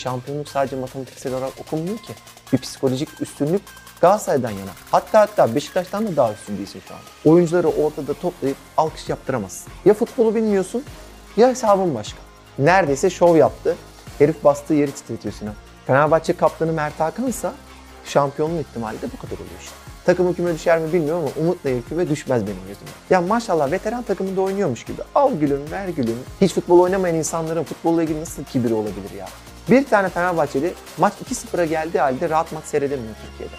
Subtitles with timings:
[0.00, 2.12] şampiyonluk sadece matematiksel olarak okunmuyor ki.
[2.52, 3.62] Bir psikolojik üstünlük
[4.00, 4.70] Galatasaray'dan yana.
[4.90, 7.00] Hatta hatta Beşiktaş'tan da daha üstün değilsin şu an.
[7.32, 9.72] Oyuncuları ortada toplayıp alkış yaptıramazsın.
[9.84, 10.84] Ya futbolu bilmiyorsun
[11.36, 12.18] ya hesabın başka.
[12.58, 13.76] Neredeyse şov yaptı.
[14.18, 15.54] Herif bastığı yeri titretiyor Sinan.
[15.86, 17.52] Fenerbahçe kaptanı Mert Hakan'sa
[18.04, 19.74] şampiyonluğun ihtimali de bu kadar oluyor işte.
[20.04, 22.90] Takımı küme düşer mi bilmiyorum ama Umut'la küme düşmez benim gözümde.
[23.10, 25.02] Ya maşallah veteran takımında oynuyormuş gibi.
[25.14, 26.18] Al gülüm ver gülüm.
[26.40, 29.26] Hiç futbol oynamayan insanların futbolla ilgili nasıl kibiri olabilir ya?
[29.70, 33.54] Bir tane Fenerbahçeli maç 2-0'a geldiği halde rahat maç seyredemiyor Türkiye'de.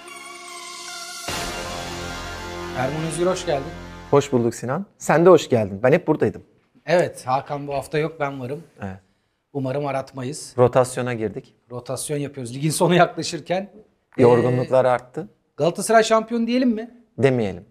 [2.78, 3.72] Erman Özgür hoş geldin.
[4.12, 4.86] Hoş bulduk Sinan.
[4.98, 5.80] Sen de hoş geldin.
[5.84, 6.44] Ben hep buradaydım.
[6.86, 8.64] Evet Hakan bu hafta yok ben varım.
[8.82, 9.00] Evet.
[9.54, 10.54] Umarım aratmayız.
[10.58, 11.56] Rotasyona girdik.
[11.72, 12.56] Rotasyon yapıyoruz.
[12.56, 13.70] Ligin sonu yaklaşırken.
[14.18, 15.28] Yorgunluklar arttı.
[15.58, 16.92] Galatasaray şampiyon diyelim mi?
[17.18, 17.66] Demeyelim.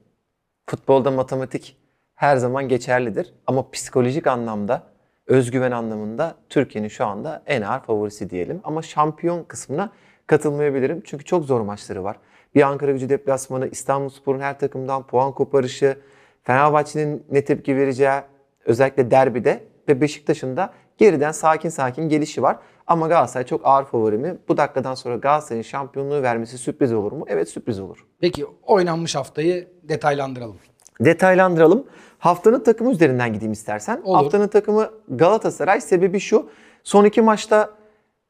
[0.67, 1.77] Futbolda matematik
[2.15, 4.83] her zaman geçerlidir ama psikolojik anlamda,
[5.31, 8.61] özgüven anlamında Türkiye'nin şu anda en ağır favorisi diyelim.
[8.65, 9.91] Ama şampiyon kısmına
[10.27, 12.17] katılmayabilirim çünkü çok zor maçları var.
[12.55, 15.97] Bir Ankara gücü deplasmanı, İstanbulspor'un her takımdan puan koparışı,
[16.43, 18.21] Fenerbahçe'nin ne tepki vereceği
[18.65, 22.57] özellikle derbide ve Beşiktaş'ın da geriden sakin sakin gelişi var.
[22.87, 24.37] Ama Galatasaray çok ağır favori mi?
[24.49, 27.25] Bu dakikadan sonra Galatasaray'ın şampiyonluğu vermesi sürpriz olur mu?
[27.29, 28.07] Evet sürpriz olur.
[28.21, 30.57] Peki oynanmış haftayı detaylandıralım.
[31.01, 31.85] Detaylandıralım.
[32.19, 34.01] Haftanın takımı üzerinden gideyim istersen.
[34.05, 34.17] Olur.
[34.17, 35.81] Haftanın takımı Galatasaray.
[35.81, 36.51] Sebebi şu.
[36.85, 37.71] Son iki maçta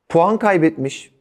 [0.08, 1.14] puan kaybetmiş.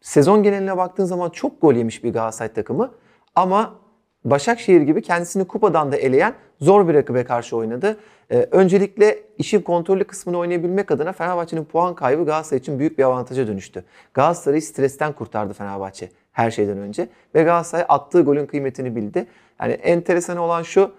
[0.00, 2.90] Sezon geneline baktığın zaman çok gol yemiş bir Galatasaray takımı.
[3.34, 3.82] Ama
[4.24, 7.96] Başakşehir gibi kendisini kupadan da eleyen zor bir rakibe karşı oynadı.
[8.30, 13.46] Ee, öncelikle işin kontrollü kısmını oynayabilmek adına Fenerbahçe'nin puan kaybı Galatasaray için büyük bir avantaja
[13.46, 13.84] dönüştü.
[14.14, 17.08] Galatasaray'ı stresten kurtardı Fenerbahçe her şeyden önce.
[17.34, 19.26] Ve Galatasaray attığı golün kıymetini bildi.
[19.60, 20.92] Yani enteresan olan şu,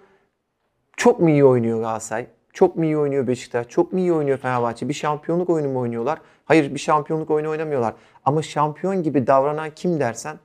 [0.96, 2.26] çok mu iyi oynuyor Galatasaray?
[2.52, 3.68] Çok mu iyi oynuyor Beşiktaş?
[3.68, 4.88] Çok mu iyi oynuyor Fenerbahçe?
[4.88, 6.18] Bir şampiyonluk oyunu mu oynuyorlar?
[6.44, 7.94] Hayır bir şampiyonluk oyunu oynamıyorlar.
[8.24, 10.38] Ama şampiyon gibi davranan kim dersen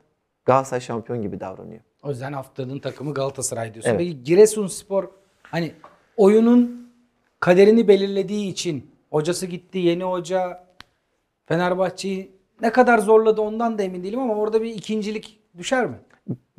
[0.46, 1.82] Galatasaray şampiyon gibi davranıyor.
[2.04, 3.90] O yüzden haftanın takımı Galatasaray diyorsun.
[3.90, 4.00] Evet.
[4.00, 5.10] Peki Giresunspor
[5.44, 5.72] hani
[6.18, 6.90] oyunun
[7.40, 10.64] kaderini belirlediği için hocası gitti, yeni hoca
[11.46, 15.96] Fenerbahçe'yi ne kadar zorladı ondan da emin değilim ama orada bir ikincilik düşer mi?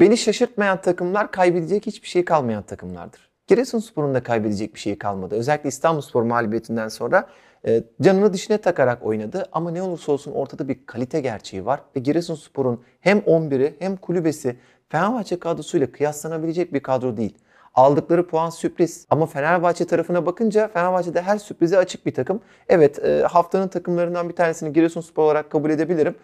[0.00, 3.30] Beni şaşırtmayan takımlar kaybedecek hiçbir şey kalmayan takımlardır.
[3.46, 5.34] Giresunspor'un da kaybedecek bir şey kalmadı.
[5.34, 7.28] Özellikle İstanbulspor mağlubiyetinden sonra
[7.66, 9.48] e, canını dişine takarak oynadı.
[9.52, 11.80] Ama ne olursa olsun ortada bir kalite gerçeği var.
[11.96, 14.56] Ve Giresunspor'un hem 11'i hem kulübesi
[14.88, 17.38] Fenerbahçe kadrosuyla kıyaslanabilecek bir kadro değil.
[17.74, 19.06] Aldıkları puan sürpriz.
[19.10, 22.40] Ama Fenerbahçe tarafına bakınca Fenerbahçe'de her sürprize açık bir takım.
[22.68, 26.14] Evet e, haftanın takımlarından bir tanesini Giresunspor olarak kabul edebilirim.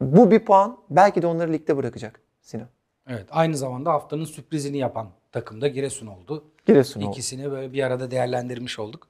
[0.00, 2.68] Bu bir puan belki de onları ligde bırakacak Sinan.
[3.08, 6.44] Evet aynı zamanda haftanın sürprizini yapan takım da Giresun oldu.
[6.66, 7.10] Giresun oldu.
[7.10, 9.06] İkisini böyle bir arada değerlendirmiş olduk.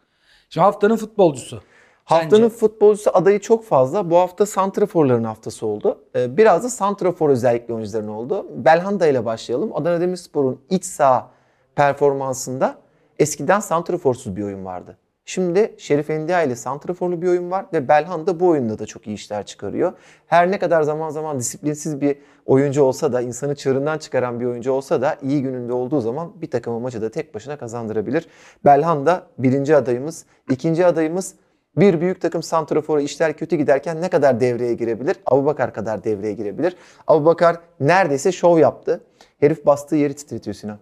[0.50, 1.62] Şimdi haftanın futbolcusu.
[2.09, 2.49] Haftanın Sence?
[2.49, 4.11] futbolcusu adayı çok fazla.
[4.11, 5.99] Bu hafta santraforların haftası oldu.
[6.17, 8.47] Ee, Biraz da santrafor özellikle oyuncuların oldu.
[8.65, 9.71] Belhanda ile başlayalım.
[9.75, 11.31] Adana Demirspor'un iç saha
[11.77, 12.75] performansında
[13.19, 14.99] eskiden santraforsuz bir oyun vardı.
[15.25, 19.15] Şimdi Şerif Endiaye ile santraforlu bir oyun var ve Belhanda bu oyunda da çok iyi
[19.15, 19.93] işler çıkarıyor.
[20.27, 24.73] Her ne kadar zaman zaman disiplinsiz bir oyuncu olsa da, insanı çığırından çıkaran bir oyuncu
[24.73, 28.29] olsa da iyi gününde olduğu zaman bir takım maçı da tek başına kazandırabilir.
[28.65, 30.25] Belhanda birinci adayımız.
[30.51, 31.35] ikinci adayımız
[31.81, 35.16] bir büyük takım santraforu işler kötü giderken ne kadar devreye girebilir?
[35.27, 36.77] Abubakar kadar devreye girebilir.
[37.06, 39.00] Abubakar neredeyse şov yaptı.
[39.41, 40.78] Herif bastığı yeri titretiyor Sinan.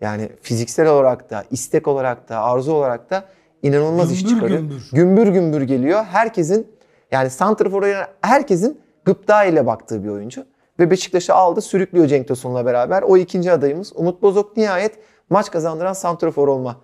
[0.00, 3.24] Yani fiziksel olarak da, istek olarak da, arzu olarak da
[3.62, 4.58] inanılmaz iş Gümbür çıkarıyor.
[4.60, 4.88] gümbür.
[4.92, 6.04] Gümbür gümbür geliyor.
[6.04, 6.66] Herkesin
[7.12, 10.44] yani santrafor oynayan herkesin gıpta ile baktığı bir oyuncu.
[10.78, 13.02] Ve Beşiktaş'ı aldı sürüklüyor Cenk Tosun'la beraber.
[13.02, 13.92] O ikinci adayımız.
[13.94, 14.98] Umut Bozok nihayet
[15.30, 16.80] maç kazandıran santrafor olma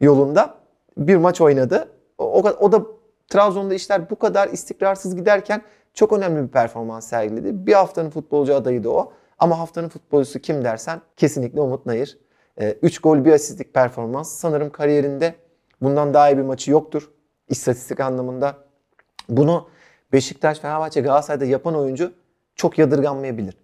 [0.00, 0.54] yolunda
[0.98, 1.88] bir maç oynadı.
[2.18, 2.86] O, o, da
[3.28, 5.62] Trabzon'da işler bu kadar istikrarsız giderken
[5.94, 7.66] çok önemli bir performans sergiledi.
[7.66, 9.12] Bir haftanın futbolcu adayı da o.
[9.38, 12.18] Ama haftanın futbolcusu kim dersen kesinlikle Umut Nayır.
[12.82, 14.32] 3 gol bir asistlik performans.
[14.32, 15.34] Sanırım kariyerinde
[15.82, 17.10] bundan daha iyi bir maçı yoktur.
[17.48, 18.56] İstatistik anlamında.
[19.28, 19.68] Bunu
[20.12, 22.12] Beşiktaş, Fenerbahçe, Galatasaray'da yapan oyuncu
[22.54, 23.56] çok yadırganmayabilir.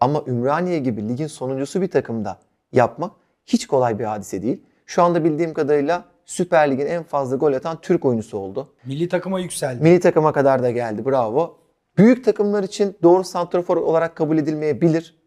[0.00, 2.38] Ama Ümraniye gibi ligin sonuncusu bir takımda
[2.72, 3.12] yapmak
[3.46, 4.62] hiç kolay bir hadise değil.
[4.86, 8.74] Şu anda bildiğim kadarıyla Süper Lig'in en fazla gol atan Türk oyuncusu oldu.
[8.86, 9.82] Milli takıma yükseldi.
[9.82, 11.04] Milli takıma kadar da geldi.
[11.06, 11.58] Bravo.
[11.98, 15.18] Büyük takımlar için doğru santrafor olarak kabul edilmeyebilir.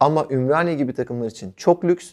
[0.00, 2.10] Ama Ümraniye gibi takımlar için çok lüks.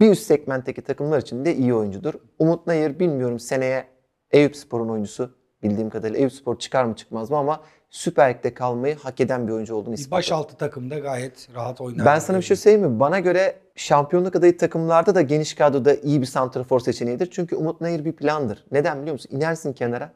[0.00, 2.14] Bir üst segmentteki takımlar için de iyi oyuncudur.
[2.38, 3.84] Umut Nayır bilmiyorum seneye
[4.30, 5.30] Eyüp Spor'un oyuncusu.
[5.62, 7.60] Bildiğim kadarıyla Eyüp Spor çıkar mı çıkmaz mı ama
[7.90, 10.10] Süper Lig'de kalmayı hak eden bir oyuncu olduğunu Bir ispat etti.
[10.18, 12.06] başaltı takımda gayet rahat oynar.
[12.06, 13.00] Ben sana bir şey söyleyeyim mi?
[13.00, 17.28] Bana göre şampiyonluk adayı takımlarda da geniş kadroda iyi bir santrafor seçeneğidir.
[17.30, 18.64] Çünkü Umut Nayır bir plandır.
[18.72, 19.30] Neden biliyor musun?
[19.36, 20.12] İnersin kenara.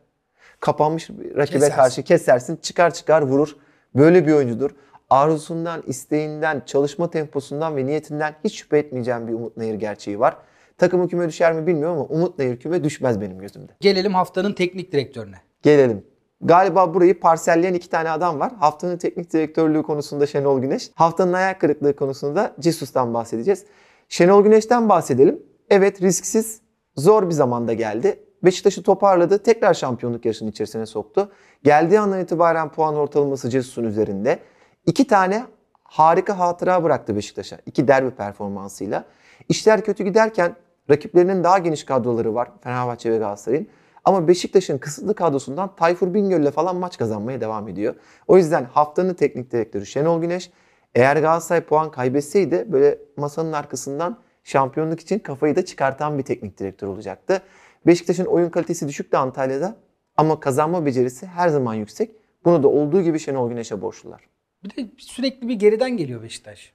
[0.61, 1.77] kapanmış bir rakibe Kesersin.
[1.77, 2.57] karşı kesersin.
[2.57, 3.57] Çıkar çıkar vurur.
[3.95, 4.71] Böyle bir oyuncudur.
[5.11, 10.37] Arzusundan, isteğinden, çalışma temposundan ve niyetinden hiç şüphe etmeyeceğim bir Umut Nayır gerçeği var.
[10.79, 13.73] Takımı küme düşer mi bilmiyorum ama Umut Nayır küme düşmez benim gözümde.
[13.81, 15.37] Gelelim haftanın teknik direktörüne.
[15.63, 16.05] Gelelim.
[16.43, 18.53] Galiba burayı parselleyen iki tane adam var.
[18.59, 20.91] Haftanın teknik direktörlüğü konusunda Şenol Güneş.
[20.95, 23.65] Haftanın ayak kırıklığı konusunda Cesus'tan bahsedeceğiz.
[24.09, 25.43] Şenol Güneş'ten bahsedelim.
[25.71, 26.61] Evet risksiz,
[26.97, 28.25] zor bir zamanda geldi.
[28.45, 29.43] Beşiktaş'ı toparladı.
[29.43, 31.33] Tekrar şampiyonluk yarışının içerisine soktu.
[31.65, 34.39] Geldiği andan itibaren puan ortalaması Cesus'un üzerinde.
[34.87, 35.45] İki tane
[35.83, 37.59] harika hatıra bıraktı Beşiktaş'a.
[37.67, 39.05] İki derbi performansıyla.
[39.49, 40.57] İşler kötü giderken
[40.91, 42.49] rakiplerinin daha geniş kadroları var.
[42.63, 43.69] Fenerbahçe ve Galatasaray'ın.
[44.05, 47.95] Ama Beşiktaş'ın kısıtlı kadrosundan Tayfur Bingöl'le falan maç kazanmaya devam ediyor.
[48.29, 50.51] O yüzden haftanın teknik direktörü Şenol Güneş
[50.95, 56.89] eğer Galatasaray puan kaybetseydi böyle masanın arkasından şampiyonluk için kafayı da çıkartan bir teknik direktör
[56.89, 57.43] olacaktı.
[57.87, 59.77] Beşiktaş'ın oyun kalitesi düşüktü Antalya'da
[60.17, 62.11] ama kazanma becerisi her zaman yüksek.
[62.45, 64.21] Bunu da olduğu gibi Şenol Güneş'e borçlular.
[64.65, 66.73] Bir de sürekli bir geriden geliyor Beşiktaş.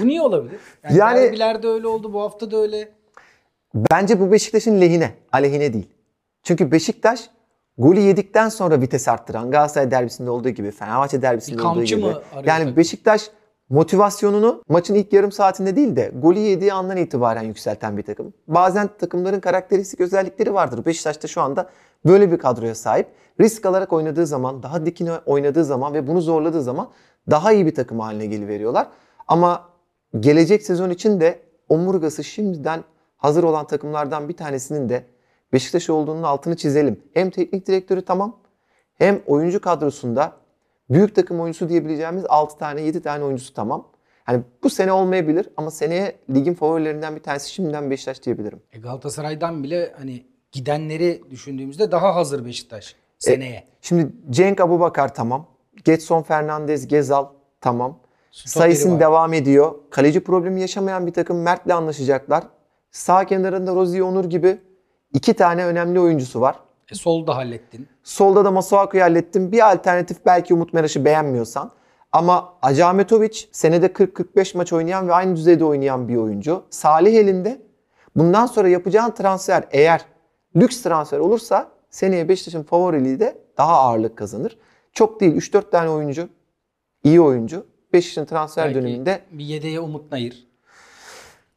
[0.00, 0.60] Bu niye olabilir?
[0.84, 2.88] Yani, Yani- derbilerde öyle oldu, bu hafta da öyle.
[3.74, 5.88] Bence bu Beşiktaş'ın lehine, aleyhine değil.
[6.46, 7.30] Çünkü Beşiktaş
[7.78, 12.00] golü yedikten sonra vites arttıran Galatasaray derbisinde olduğu gibi, Fenerbahçe derbisinde olduğu gibi.
[12.00, 12.76] mı arıyor Yani takım?
[12.76, 13.30] Beşiktaş
[13.68, 18.32] motivasyonunu maçın ilk yarım saatinde değil de golü yediği andan itibaren yükselten bir takım.
[18.48, 20.84] Bazen takımların karakteristik özellikleri vardır.
[20.84, 21.70] Beşiktaş da şu anda
[22.06, 23.06] böyle bir kadroya sahip.
[23.40, 26.88] Risk alarak oynadığı zaman, daha dikine oynadığı zaman ve bunu zorladığı zaman
[27.30, 28.88] daha iyi bir takım haline geliveriyorlar.
[29.28, 29.68] Ama
[30.20, 31.38] gelecek sezon için de
[31.68, 32.84] omurgası şimdiden
[33.16, 35.15] hazır olan takımlardan bir tanesinin de
[35.52, 37.02] Beşiktaş olduğunun altını çizelim.
[37.14, 38.36] Hem teknik direktörü tamam
[38.94, 40.32] hem oyuncu kadrosunda
[40.90, 43.88] büyük takım oyuncusu diyebileceğimiz 6 tane 7 tane oyuncusu tamam.
[44.24, 48.62] Hani bu sene olmayabilir ama seneye ligin favorilerinden bir tanesi şimdiden Beşiktaş diyebilirim.
[48.72, 53.64] E Galatasaray'dan bile hani gidenleri düşündüğümüzde daha hazır Beşiktaş seneye.
[53.80, 55.46] Şimdi Cenk Abubakar tamam.
[55.84, 57.26] Getson Fernandez, Gezal
[57.60, 57.98] tamam.
[58.30, 59.00] Stoperi Sayısın var.
[59.00, 59.74] devam ediyor.
[59.90, 62.44] Kaleci problemi yaşamayan bir takım Mert'le anlaşacaklar.
[62.90, 64.58] Sağ kenarında Rozi Onur gibi
[65.12, 66.56] iki tane önemli oyuncusu var.
[66.92, 67.88] E, sol da hallettin.
[68.04, 69.52] Solda da Masuaku'yu hallettim.
[69.52, 71.70] Bir alternatif belki Umut Meraş'ı beğenmiyorsan.
[72.12, 76.62] Ama Acametovic senede 40-45 maç oynayan ve aynı düzeyde oynayan bir oyuncu.
[76.70, 77.62] Salih elinde.
[78.16, 80.04] Bundan sonra yapacağın transfer eğer
[80.56, 84.58] lüks transfer olursa seneye Beşiktaş'ın favoriliği de daha ağırlık kazanır.
[84.92, 86.28] Çok değil 3-4 tane oyuncu,
[87.04, 87.66] iyi oyuncu.
[87.92, 90.46] Beşiktaş'ın transfer Belki döneminde bir yedeğe Umut Nayır.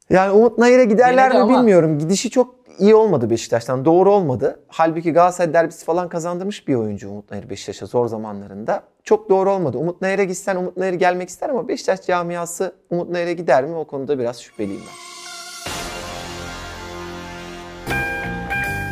[0.10, 2.00] yani Umut Nayır'a giderler mi bilmiyorum.
[2.00, 3.86] Gidişi çok iyi olmadı Beşiktaş'tan.
[3.86, 4.60] Doğru olmadı.
[4.68, 8.84] Halbuki Galatasaray derbisi falan kazandırmış bir oyuncu Umut Nayır Beşiktaş'a zor zamanlarında.
[9.04, 9.78] Çok doğru olmadı.
[9.78, 13.76] Umut Nayır'a gitsen Umut Nayır gelmek ister ama Beşiktaş camiası Umut Nayır'a gider mi?
[13.76, 14.94] O konuda biraz şüpheliyim ben.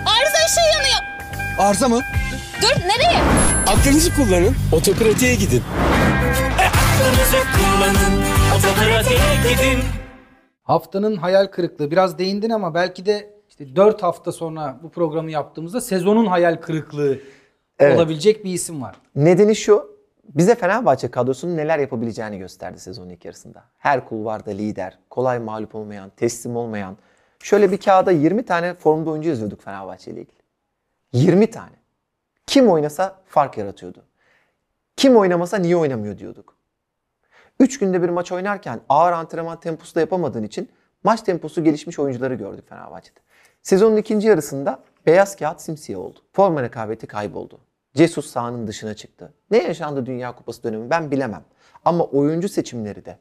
[0.06, 1.02] Arıza ışığı yanıyor.
[1.60, 2.00] Arıza mı?
[2.62, 3.22] Dur nereye?
[3.68, 5.64] Aklınızı kullanın, otokratiğe gidin.
[6.68, 8.24] Aklınızı kullanın,
[8.58, 9.84] otokratiğe gidin.
[10.64, 11.92] Haftanın hayal kırıklığı.
[11.92, 17.18] Biraz değindin ama belki de işte 4 hafta sonra bu programı yaptığımızda sezonun hayal kırıklığı
[17.80, 17.98] Evet.
[17.98, 18.96] olabilecek bir isim var.
[19.16, 19.98] Nedeni şu.
[20.24, 23.64] Bize Fenerbahçe kadrosunun neler yapabileceğini gösterdi sezonun ilk yarısında.
[23.78, 26.98] Her kulvarda lider, kolay mağlup olmayan, teslim olmayan.
[27.40, 30.38] Şöyle bir kağıda 20 tane formda oyuncu yazıyorduk Fenerbahçe ile ilgili.
[31.14, 31.76] 20 tane.
[32.48, 34.04] Kim oynasa fark yaratıyordu.
[34.98, 36.56] Kim oynamasa niye oynamıyor diyorduk.
[37.60, 40.70] 3 günde bir maç oynarken ağır antrenman temposu da yapamadığın için
[41.04, 43.20] maç temposu gelişmiş oyuncuları gördük Fenerbahçe'de.
[43.68, 46.20] Sezonun ikinci yarısında beyaz kağıt simsiyah oldu.
[46.34, 47.60] Forma rekabeti kayboldu.
[47.96, 49.34] Jesus sahanın dışına çıktı.
[49.52, 51.44] Ne yaşandı Dünya Kupası dönemi ben bilemem.
[51.86, 53.18] Ama oyuncu seçimleri de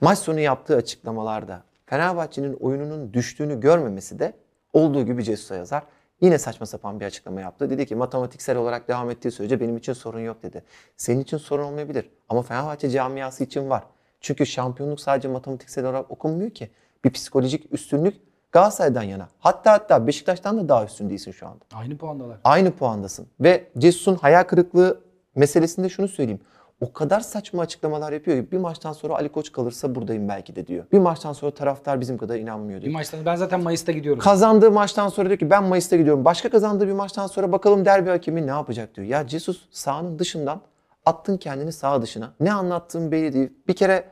[0.00, 4.32] maç sonu yaptığı açıklamalarda Fenerbahçe'nin oyununun düştüğünü görmemesi de
[4.72, 5.82] olduğu gibi Jesus'a yazar.
[6.20, 7.70] Yine saçma sapan bir açıklama yaptı.
[7.70, 10.64] Dedi ki matematiksel olarak devam ettiği sürece benim için sorun yok dedi.
[10.96, 13.84] Senin için sorun olmayabilir ama Fenerbahçe camiası için var.
[14.20, 16.70] Çünkü şampiyonluk sadece matematiksel olarak okunmuyor ki.
[17.04, 19.28] Bir psikolojik üstünlük Galatasaray'dan yana.
[19.38, 21.58] Hatta hatta Beşiktaş'tan da daha üstün değilsin şu anda.
[21.74, 22.38] Aynı puandalar.
[22.44, 23.26] Aynı puandasın.
[23.40, 25.00] Ve Jesus'un hayal kırıklığı
[25.34, 26.40] meselesinde şunu söyleyeyim.
[26.80, 30.66] O kadar saçma açıklamalar yapıyor ki bir maçtan sonra Ali Koç kalırsa buradayım belki de
[30.66, 30.84] diyor.
[30.92, 32.92] Bir maçtan sonra taraftar bizim kadar inanmıyor Bir diyor.
[32.94, 34.20] maçtan ben zaten Mayıs'ta gidiyorum.
[34.20, 36.24] Kazandığı maçtan sonra diyor ki ben Mayıs'ta gidiyorum.
[36.24, 39.06] Başka kazandığı bir maçtan sonra bakalım derbi hakemi ne yapacak diyor.
[39.06, 40.60] Ya Jesus sahanın dışından
[41.06, 42.32] attın kendini saha dışına.
[42.40, 43.48] Ne anlattığın belli değil.
[43.68, 44.04] Bir kere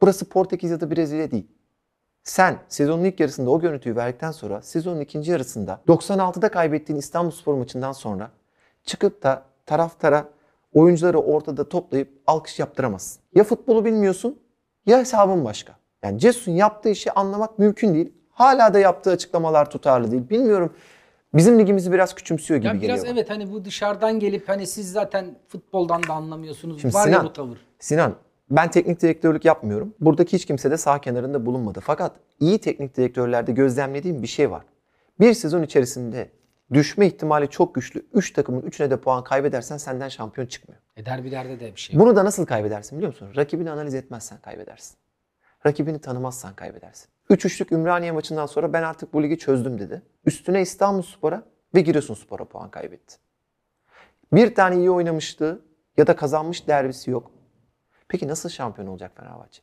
[0.00, 1.46] burası Portekiz ya da Brezilya değil.
[2.24, 7.92] Sen sezonun ilk yarısında o görüntüyü verdikten sonra sezonun ikinci yarısında 96'da kaybettiğin İstanbulspor maçından
[7.92, 8.30] sonra
[8.84, 10.24] çıkıp da taraftara
[10.74, 13.22] oyuncuları ortada toplayıp alkış yaptıramazsın.
[13.34, 14.38] Ya futbolu bilmiyorsun
[14.86, 15.74] ya hesabın başka.
[16.02, 18.12] Yani Cesus'un yaptığı işi anlamak mümkün değil.
[18.30, 20.30] Hala da yaptığı açıklamalar tutarlı değil.
[20.30, 20.72] Bilmiyorum
[21.34, 22.96] Bizim ligimizi biraz küçümsüyor gibi Ya geliyor.
[22.98, 26.80] biraz evet hani bu dışarıdan gelip hani siz zaten futboldan da anlamıyorsunuz.
[26.80, 27.58] Şimdi Var ya Sinan, bu tavır.
[27.78, 28.14] Sinan
[28.50, 29.94] ben teknik direktörlük yapmıyorum.
[30.00, 31.80] Buradaki hiç kimse de sağ kenarında bulunmadı.
[31.80, 34.62] Fakat iyi teknik direktörlerde gözlemlediğim bir şey var.
[35.20, 36.30] Bir sezon içerisinde
[36.72, 38.06] düşme ihtimali çok güçlü.
[38.14, 40.80] 3 takımın 3'üne de puan kaybedersen senden şampiyon çıkmıyor.
[40.96, 41.96] E derbilerde de bir şey.
[41.96, 42.04] yok.
[42.04, 43.28] Bunu da nasıl kaybedersin biliyor musun?
[43.36, 44.96] Rakibini analiz etmezsen kaybedersin.
[45.66, 47.08] Rakibini tanımazsan kaybedersin.
[47.30, 50.02] 3-3'lük Ümraniye maçından sonra ben artık bu ligi çözdüm dedi.
[50.24, 51.42] Üstüne İstanbulspor'a
[51.74, 53.16] ve Giresunspor'a puan kaybetti.
[54.32, 55.62] Bir tane iyi oynamıştı
[55.96, 57.30] ya da kazanmış derbisi yok.
[58.08, 59.62] Peki nasıl şampiyon olacak Fenerbahçe?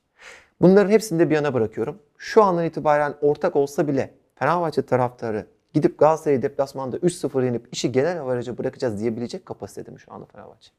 [0.61, 1.99] Bunların hepsini de bir yana bırakıyorum.
[2.17, 8.21] Şu andan itibaren ortak olsa bile Fenerbahçe taraftarı gidip Galatasaray'ı deplasmanda 3-0 yenip işi genel
[8.21, 10.71] avaraja bırakacağız diyebilecek kapasitede mi şu anda Fenerbahçe?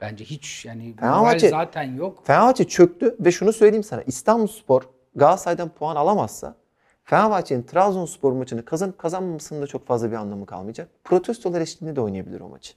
[0.00, 2.26] Bence hiç yani Fenerbahçe- zaten yok.
[2.26, 4.02] Fenerbahçe çöktü ve şunu söyleyeyim sana.
[4.02, 4.82] İstanbulspor
[5.16, 6.56] Galatasaray'dan puan alamazsa
[7.04, 10.88] Fenerbahçe'nin Trabzonspor maçını kazanıp kazanmamasının da çok fazla bir anlamı kalmayacak.
[11.04, 12.74] Protestolar eşliğinde de oynayabilir o maçı.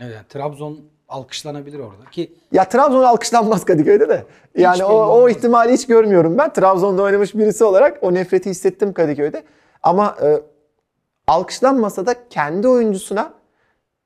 [0.00, 4.24] Evet, Trabzon alkışlanabilir orada ki Ya Trabzon alkışlanmaz Kadıköy'de de.
[4.56, 6.52] Yani o, o ihtimali hiç görmüyorum ben.
[6.52, 9.44] Trabzon'da oynamış birisi olarak o nefreti hissettim Kadıköy'de.
[9.82, 10.42] Ama e,
[11.26, 13.34] alkışlanmasa da kendi oyuncusuna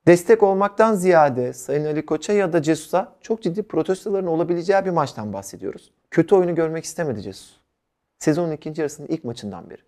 [0.06, 5.32] destek olmaktan ziyade Sayın Ali Koç'a ya da Cesus'a çok ciddi protestoların olabileceği bir maçtan
[5.32, 5.92] bahsediyoruz.
[6.10, 7.56] Kötü oyunu görmek istemedi Cesus.
[8.18, 9.80] Sezonun ikinci yarısının ilk maçından beri.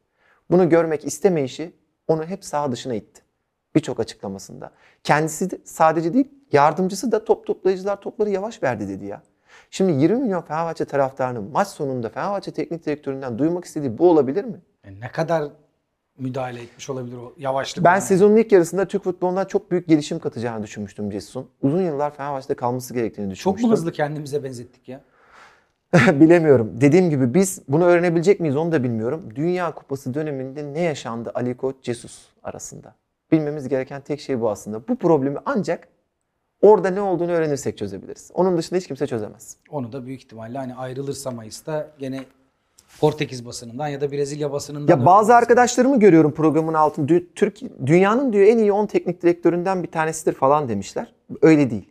[0.51, 1.73] Bunu görmek istemeyişi
[2.09, 3.23] onu hep saha dışına itti.
[3.75, 4.71] Birçok açıklamasında.
[5.05, 9.23] Kendisi de sadece değil, yardımcısı da top toplayıcılar topları yavaş verdi dedi ya.
[9.71, 14.61] Şimdi 20 milyon Fenerbahçe taraftarının maç sonunda Fenerbahçe teknik direktöründen duymak istediği bu olabilir mi?
[14.85, 15.45] yani ne kadar
[16.19, 17.85] müdahale etmiş olabilir o yavaşlık.
[17.85, 21.49] Ben sezonun ilk yarısında Türk futbolundan çok büyük gelişim katacağını düşünmüştüm Cesus'un.
[21.63, 23.71] Uzun yıllar Fenerbahçe'de kalması gerektiğini çok düşünmüştüm.
[23.71, 25.01] mu hızlı kendimize benzettik ya?
[26.21, 26.73] Bilemiyorum.
[26.81, 29.29] Dediğim gibi biz bunu öğrenebilecek miyiz onu da bilmiyorum.
[29.35, 32.95] Dünya Kupası döneminde ne yaşandı Ali Koç Jesus arasında?
[33.33, 34.89] Bilmemiz gereken tek şey bu aslında.
[34.89, 35.89] Bu problemi ancak
[36.63, 38.31] orada ne olduğunu öğrenirsek çözebiliriz.
[38.35, 39.57] Onun dışında hiç kimse çözemez.
[39.71, 42.25] Onu da büyük ihtimalle hani ayrılırsa Mayıs'ta gene
[43.01, 47.13] Portekiz basınından ya da Brezilya basınından Ya bazı arkadaşlarımı görüyorum programın altında.
[47.13, 51.15] Dü- Türk dünyanın diyor en iyi 10 teknik direktöründen bir tanesidir falan demişler.
[51.43, 51.89] Öyle değil.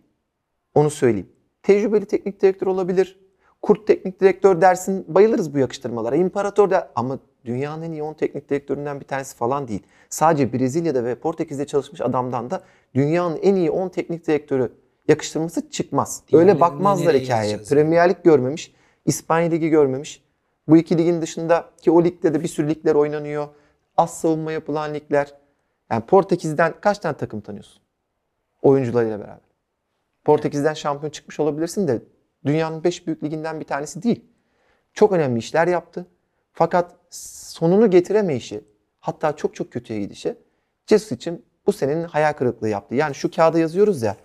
[0.75, 1.29] Onu söyleyeyim.
[1.63, 3.19] Tecrübeli teknik direktör olabilir.
[3.61, 5.05] Kurt teknik direktör dersin.
[5.07, 6.15] Bayılırız bu yakıştırmalara.
[6.15, 9.83] İmparator da ama dünyanın en iyi 10 teknik direktöründen bir tanesi falan değil.
[10.09, 12.63] Sadece Brezilya'da ve Portekiz'de çalışmış adamdan da
[12.95, 14.71] dünyanın en iyi 10 teknik direktörü
[15.07, 16.23] yakıştırması çıkmaz.
[16.25, 17.57] Öyle Diğerlerini bakmazlar hikayeye.
[17.57, 18.73] Premier Lig görmemiş.
[19.05, 20.23] İspanya Ligi görmemiş.
[20.67, 23.47] Bu iki ligin dışında ki o ligde de bir sürü ligler oynanıyor.
[23.97, 25.33] Az savunma yapılan ligler.
[25.91, 27.81] Yani Portekiz'den kaç tane takım tanıyorsun?
[28.61, 29.51] Oyuncularıyla beraber.
[30.25, 32.01] Portekiz'den şampiyon çıkmış olabilirsin de
[32.45, 34.25] dünyanın 5 büyük liginden bir tanesi değil.
[34.93, 36.05] Çok önemli işler yaptı.
[36.53, 38.63] Fakat sonunu getiremeyişi,
[38.99, 40.35] hatta çok çok kötüye gidişi
[40.85, 42.95] Jesus için bu senenin hayal kırıklığı yaptı.
[42.95, 44.15] Yani şu kağıda yazıyoruz ya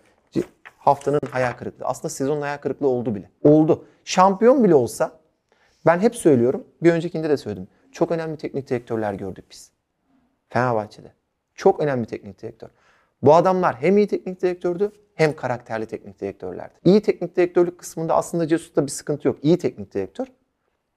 [0.86, 1.84] haftanın hayal kırıklığı.
[1.84, 3.30] Aslında sezonun hayal kırıklığı oldu bile.
[3.42, 3.84] Oldu.
[4.04, 5.20] Şampiyon bile olsa
[5.86, 6.64] ben hep söylüyorum.
[6.82, 7.68] Bir öncekinde de söyledim.
[7.92, 9.70] Çok önemli teknik direktörler gördük biz.
[10.48, 11.12] Fenerbahçe'de.
[11.54, 12.68] Çok önemli teknik direktör.
[13.22, 16.74] Bu adamlar hem iyi teknik direktördü hem karakterli teknik direktörlerdi.
[16.84, 19.38] İyi teknik direktörlük kısmında aslında Cesus'ta bir sıkıntı yok.
[19.42, 20.26] İyi teknik direktör.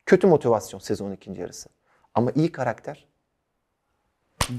[0.09, 1.69] Kötü motivasyon sezonun ikinci yarısı.
[2.13, 3.05] Ama iyi karakter.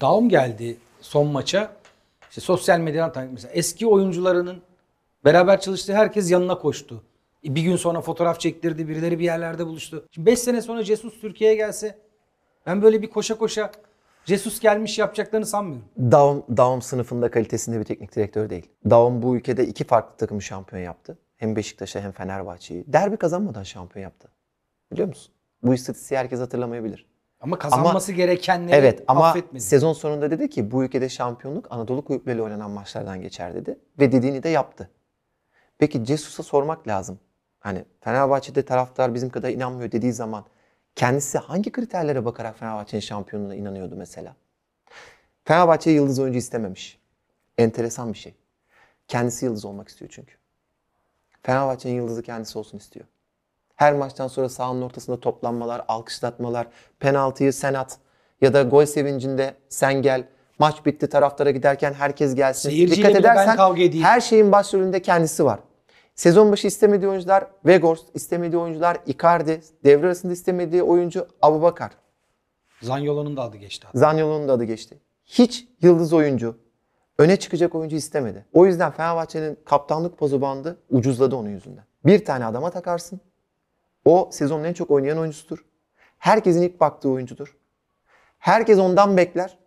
[0.01, 1.73] Daum geldi son maça.
[2.29, 4.63] İşte sosyal medyadan takip mesela eski oyuncularının
[5.25, 7.03] beraber çalıştığı herkes yanına koştu.
[7.45, 10.07] E, Bir gün sonra fotoğraf çektirdi, birileri bir yerlerde buluştu.
[10.11, 11.99] Şimdi 5 sene sonra Jesus Türkiye'ye gelse
[12.67, 13.71] ben böyle bir koşa koşa
[14.25, 15.85] Jesus gelmiş yapacaklarını sanmıyorum.
[15.99, 18.71] Daum, Daum sınıfında kalitesinde bir teknik direktör değil.
[18.91, 21.19] Daum bu ülkede iki farklı takımı şampiyon yaptı.
[21.37, 22.85] Hem Beşiktaş'a hem Fenerbahçe'yi.
[22.93, 24.29] Derbi kazanmadan şampiyon yaptı.
[24.93, 25.35] Biliyor musun?
[25.63, 27.07] Bu istatistiği herkes hatırlamayabilir.
[27.41, 29.65] Ama kazanması gerekenleri Evet ama affetmedi.
[29.65, 33.79] sezon sonunda dedi ki bu ülkede şampiyonluk Anadolu kulüpleriyle oynanan maçlardan geçer dedi.
[33.99, 34.91] Ve dediğini de yaptı.
[35.79, 37.19] Peki Cesus'a sormak lazım.
[37.61, 40.45] Hani Fenerbahçe'de taraftar bizim kadar inanmıyor dediği zaman
[40.97, 44.37] kendisi hangi kriterlere bakarak Fenerbahçe'nin şampiyonluğuna inanıyordu mesela?
[45.45, 46.99] Fenerbahçe yıldız oyuncu istememiş.
[47.59, 48.35] Enteresan bir şey.
[49.09, 50.35] Kendisi yıldız olmak istiyor çünkü.
[51.43, 53.07] Fenerbahçe'nin yıldızı kendisi olsun istiyor.
[53.81, 56.67] Her maçtan sonra sahanın ortasında toplanmalar, alkışlatmalar,
[56.99, 57.99] penaltıyı sen at
[58.41, 60.25] ya da gol sevincinde sen gel.
[60.59, 62.69] Maç bitti taraftara giderken herkes gelsin.
[62.71, 64.05] Seyirciyle bile ben kavga edeyim.
[64.07, 65.61] her şeyin başrolünde kendisi var.
[66.15, 71.91] Sezon başı istemediği oyuncular Vegors, istemediği oyuncular Icardi, devre arasında istemediği oyuncu Abubakar.
[72.83, 73.87] Zanyolo'nun da adı geçti.
[73.87, 73.99] hatta.
[73.99, 74.99] Zaniolo'nun da adı geçti.
[75.27, 76.59] Hiç yıldız oyuncu,
[77.19, 78.47] öne çıkacak oyuncu istemedi.
[78.53, 81.85] O yüzden Fenerbahçe'nin kaptanlık pozu bandı ucuzladı onun yüzünden.
[82.07, 83.21] Bir tane adama takarsın.
[84.11, 85.65] O sezonun en çok oynayan oyuncusudur.
[86.19, 87.57] Herkesin ilk baktığı oyuncudur.
[88.39, 89.59] Herkes ondan bekler.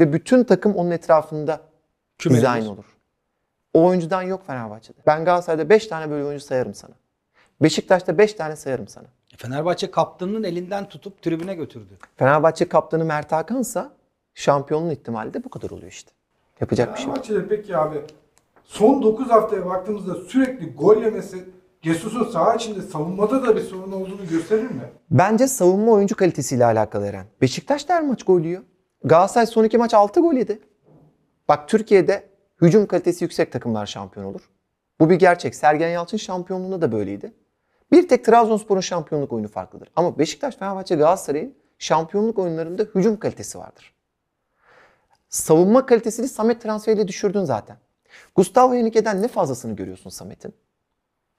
[0.00, 1.60] Ve bütün takım onun etrafında
[2.18, 2.72] Küme dizayn olur.
[2.72, 2.84] olur.
[3.74, 4.98] O oyuncudan yok Fenerbahçe'de.
[5.06, 6.94] Ben Galatasaray'da 5 tane böyle oyuncu sayarım sana.
[7.62, 9.06] Beşiktaş'ta 5 tane sayarım sana.
[9.36, 11.98] Fenerbahçe kaptanının elinden tutup tribüne götürdü.
[12.16, 13.92] Fenerbahçe kaptanı Mert Hakan'sa
[14.34, 16.10] şampiyonluğun ihtimali de bu kadar oluyor işte.
[16.60, 17.24] Yapacak bir şey yok.
[17.26, 18.00] Fenerbahçe'de peki abi
[18.64, 21.44] son 9 haftaya baktığımızda sürekli gol yemesi
[21.82, 24.92] Jesus'un saha içinde savunmada da bir sorun olduğunu gösterir mi?
[25.10, 27.26] Bence savunma oyuncu kalitesiyle alakalı Eren.
[27.40, 28.62] Beşiktaş da her maç gol yiyor.
[29.04, 30.60] Galatasaray son iki maç 6 gol yedi.
[31.48, 32.28] Bak Türkiye'de
[32.62, 34.40] hücum kalitesi yüksek takımlar şampiyon olur.
[35.00, 35.54] Bu bir gerçek.
[35.54, 37.32] Sergen Yalçın şampiyonluğunda da böyleydi.
[37.92, 39.88] Bir tek Trabzonspor'un şampiyonluk oyunu farklıdır.
[39.96, 43.94] Ama Beşiktaş, Fenerbahçe, Galatasaray'ın şampiyonluk oyunlarında hücum kalitesi vardır.
[45.28, 47.76] Savunma kalitesini Samet transferiyle düşürdün zaten.
[48.34, 50.54] Gustavo Henrique'den ne fazlasını görüyorsun Samet'in?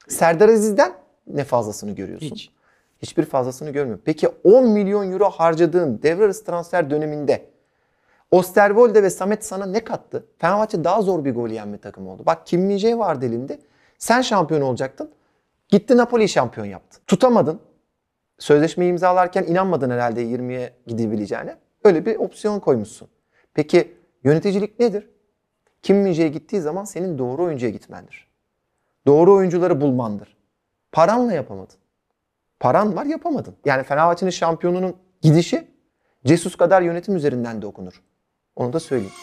[0.08, 0.94] Serdar Aziz'den
[1.28, 2.30] ne fazlasını görüyorsun?
[2.30, 2.52] Hiç.
[3.02, 4.02] Hiçbir fazlasını görmüyorum.
[4.06, 7.54] Peki 10 milyon euro harcadığın devre arası transfer döneminde
[8.32, 10.26] Osterwolde ve Samet sana ne kattı?
[10.38, 12.24] Fenerbahçe daha zor bir gol yiyen bir takım oldu.
[12.26, 13.60] Bak Kim Min-jae vardı elinde.
[13.98, 15.12] Sen şampiyon olacaktın.
[15.70, 17.00] Gitti Napoli şampiyon yaptı.
[17.08, 17.60] Tutamadın.
[18.40, 21.58] Sözleşmeyi imzalarken inanmadın herhalde 20'ye gidebileceğine.
[21.84, 23.08] Öyle bir opsiyon koymuşsun.
[23.54, 23.94] Peki
[24.24, 25.10] yöneticilik nedir?
[25.82, 28.28] Kim Min-jae gittiği zaman senin doğru oyuncuya gitmendir.
[29.08, 30.38] Doğru oyuncuları bulmandır.
[30.92, 31.76] Paranla yapamadın.
[32.60, 33.56] Paran var yapamadın.
[33.66, 35.68] Yani Fenerbahçe'nin şampiyonunun gidişi
[36.26, 38.02] Jesus kadar yönetim üzerinden de okunur.
[38.56, 39.14] Onu da söyleyeyim.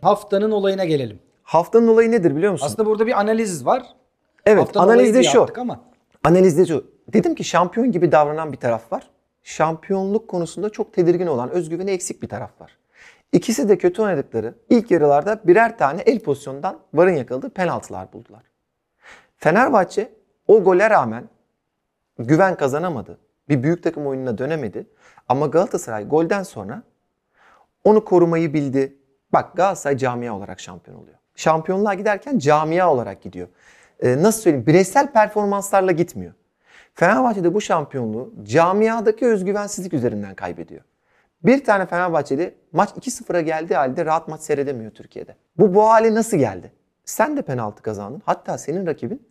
[0.00, 1.20] Haftanın olayına gelelim.
[1.42, 2.66] Haftanın olayı nedir biliyor musun?
[2.66, 3.82] Aslında burada bir analiz var.
[4.50, 5.46] Evet olayı analizde şu.
[5.56, 5.80] Ama
[6.24, 6.90] Analizde şu.
[7.12, 9.10] Dedim ki şampiyon gibi davranan bir taraf var.
[9.42, 12.78] Şampiyonluk konusunda çok tedirgin olan, özgüveni eksik bir taraf var.
[13.32, 18.42] İkisi de kötü oynadıkları ilk yarılarda birer tane el pozisyonundan varın yakaladığı penaltılar buldular.
[19.36, 20.12] Fenerbahçe
[20.48, 21.28] o gole rağmen
[22.18, 23.18] güven kazanamadı.
[23.48, 24.86] Bir büyük takım oyununa dönemedi.
[25.28, 26.82] Ama Galatasaray golden sonra
[27.84, 28.96] onu korumayı bildi.
[29.32, 31.16] Bak Galatasaray camia olarak şampiyon oluyor.
[31.36, 33.48] Şampiyonluğa giderken camia olarak gidiyor.
[34.02, 34.66] Ee, nasıl söyleyeyim?
[34.66, 36.32] Bireysel performanslarla gitmiyor.
[36.94, 40.82] Fenerbahçe'de bu şampiyonluğu camiadaki özgüvensizlik üzerinden kaybediyor.
[41.44, 45.36] Bir tane Fenerbahçeli maç 2-0'a geldiği halde rahat maç seyredemiyor Türkiye'de.
[45.58, 46.72] Bu bu hale nasıl geldi?
[47.04, 48.22] Sen de penaltı kazandın.
[48.24, 49.22] Hatta senin rakibin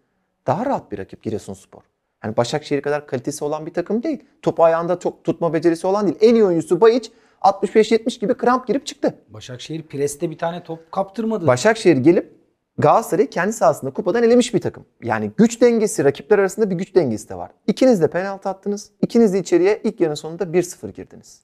[0.47, 1.81] daha rahat bir rakip Giresunspor.
[2.23, 4.23] Yani Başakşehir kadar kalitesi olan bir takım değil.
[4.41, 6.17] Topu ayağında çok tutma becerisi olan değil.
[6.21, 9.15] En iyi oyuncusu Bayiç 65-70 gibi kramp girip çıktı.
[9.29, 11.47] Başakşehir preste bir tane top kaptırmadı.
[11.47, 12.38] Başakşehir gelip
[12.79, 14.85] Galatasaray'ı kendi sahasında kupadan elemiş bir takım.
[15.03, 17.51] Yani güç dengesi, rakipler arasında bir güç dengesi de var.
[17.67, 18.91] İkiniz de penaltı attınız.
[19.01, 21.41] İkiniz de içeriye ilk yarının sonunda 1-0 girdiniz.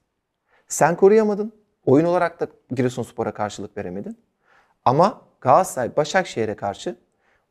[0.67, 1.53] Sen koruyamadın.
[1.85, 4.17] Oyun olarak da Giresunspor'a karşılık veremedin.
[4.85, 6.95] Ama Galatasaray Başakşehir'e karşı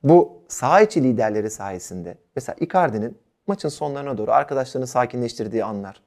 [0.02, 6.02] bu saha içi liderleri sayesinde mesela Icardi'nin maçın sonlarına doğru arkadaşlarını sakinleştirdiği anlar.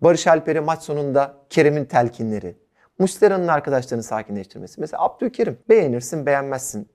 [0.00, 2.56] Barış Alper'e maç sonunda Kerem'in telkinleri.
[2.98, 4.80] Muslera'nın arkadaşlarını sakinleştirmesi.
[4.80, 6.88] Mesela Abdülkerim beğenirsin beğenmezsin.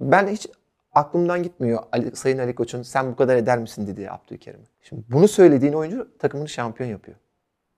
[0.00, 0.46] Ben hiç
[0.92, 4.64] aklımdan gitmiyor Ali, Sayın Ali Koç'un sen bu kadar eder misin dediği Abdülkerim'e.
[4.82, 7.16] Şimdi bunu söylediğin oyuncu takımını şampiyon yapıyor.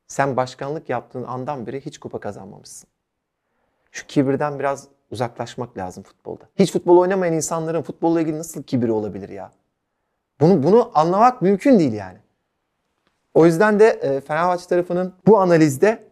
[0.06, 2.88] Sen başkanlık yaptığın andan beri hiç kupa kazanmamışsın.
[3.92, 6.44] Şu kibirden biraz uzaklaşmak lazım futbolda.
[6.56, 9.50] Hiç futbol oynamayan insanların futbolla ilgili nasıl kibiri olabilir ya?
[10.40, 12.18] Bunu bunu anlamak mümkün değil yani.
[13.34, 16.04] O yüzden de e, Fenerbahçe tarafının bu analizde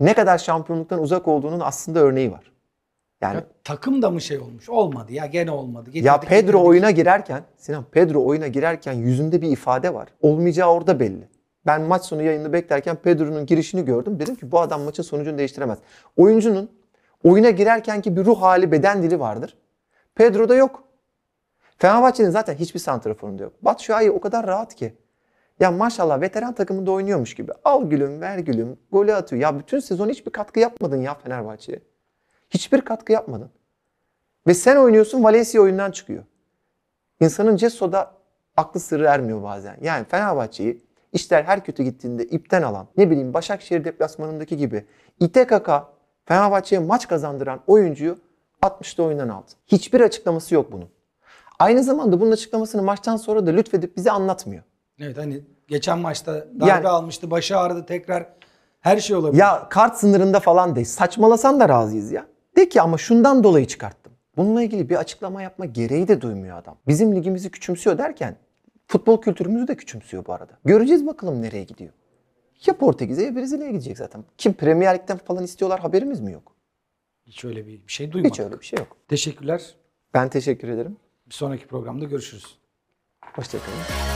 [0.00, 2.51] ne kadar şampiyonluktan uzak olduğunun aslında örneği var.
[3.22, 4.68] Yani Ya takım da mı şey olmuş?
[4.68, 5.90] Olmadı ya gene olmadı.
[5.92, 6.66] ya Getirdik, Pedro getirdik.
[6.66, 10.08] oyuna girerken, Sinan Pedro oyuna girerken yüzünde bir ifade var.
[10.20, 11.28] Olmayacağı orada belli.
[11.66, 14.20] Ben maç sonu yayını beklerken Pedro'nun girişini gördüm.
[14.20, 15.78] Dedim ki bu adam maçın sonucunu değiştiremez.
[16.16, 16.70] Oyuncunun
[17.24, 19.56] oyuna girerkenki bir ruh hali, beden dili vardır.
[20.14, 20.84] Pedro'da yok.
[21.78, 23.52] Fenerbahçe'nin zaten hiçbir santraforunda yok.
[23.78, 24.94] Şahin o kadar rahat ki.
[25.60, 27.52] Ya maşallah veteran takımında oynuyormuş gibi.
[27.64, 29.42] Al gülüm, ver gülüm, golü atıyor.
[29.42, 31.91] Ya bütün sezon hiçbir katkı yapmadın ya Fenerbahçe'ye.
[32.54, 33.50] Hiçbir katkı yapmadın.
[34.46, 36.24] Ve sen oynuyorsun Valencia oyundan çıkıyor.
[37.20, 38.12] İnsanın Cesso'da
[38.56, 39.76] aklı sırrı ermiyor bazen.
[39.82, 44.84] Yani Fenerbahçe'yi işler her kötü gittiğinde ipten alan, ne bileyim Başakşehir deplasmanındaki gibi
[45.20, 45.88] ite kaka
[46.24, 48.18] Fenerbahçe'ye maç kazandıran oyuncuyu
[48.62, 49.50] 60'ta oyundan aldı.
[49.66, 50.88] Hiçbir açıklaması yok bunun.
[51.58, 54.62] Aynı zamanda bunun açıklamasını maçtan sonra da lütfedip bize anlatmıyor.
[54.98, 57.30] Evet hani geçen maçta darbe Yani- almıştı.
[57.30, 58.26] Başı ağrıdı tekrar.
[58.80, 59.40] Her şey olabilir.
[59.40, 60.86] Ya kart sınırında falan değil.
[60.86, 62.26] Saçmalasan da razıyız ya.
[62.62, 64.12] De ki ama şundan dolayı çıkarttım.
[64.36, 66.76] Bununla ilgili bir açıklama yapma gereği de duymuyor adam.
[66.88, 68.36] Bizim ligimizi küçümsüyor derken
[68.86, 70.58] futbol kültürümüzü de küçümsüyor bu arada.
[70.64, 71.92] Göreceğiz bakalım nereye gidiyor.
[72.66, 74.24] Ya Portekiz'e ya Brezilya'ya gidecek zaten.
[74.38, 76.56] Kim Premier Lig'den falan istiyorlar haberimiz mi yok?
[77.26, 78.34] Hiç öyle bir bir şey duymadık.
[78.34, 78.96] Hiç öyle bir şey yok.
[79.08, 79.74] Teşekkürler.
[80.14, 80.96] Ben teşekkür ederim.
[81.26, 82.58] Bir sonraki programda görüşürüz.
[83.22, 84.11] Hoşçakalın.